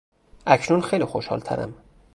اکنون 0.47 0.81
خیلی 0.81 1.03
خوشحالترم. 1.05 1.73